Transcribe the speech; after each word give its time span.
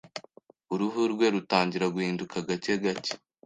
Uruhu 0.73 0.99
rwe 1.13 1.27
rutangira 1.33 1.85
guhinduka 1.95 2.35
gake 2.47 2.73
gake. 2.83 3.13